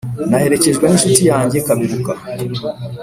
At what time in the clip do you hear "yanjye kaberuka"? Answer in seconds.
1.31-2.11